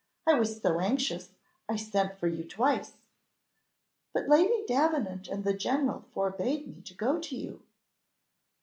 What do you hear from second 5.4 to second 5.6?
the